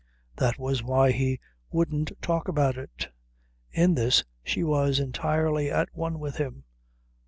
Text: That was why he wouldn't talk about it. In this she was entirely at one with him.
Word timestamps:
That 0.37 0.57
was 0.57 0.81
why 0.81 1.11
he 1.11 1.39
wouldn't 1.69 2.11
talk 2.23 2.47
about 2.47 2.75
it. 2.75 3.09
In 3.69 3.93
this 3.93 4.23
she 4.43 4.63
was 4.63 4.99
entirely 4.99 5.69
at 5.69 5.89
one 5.93 6.17
with 6.17 6.37
him. 6.37 6.63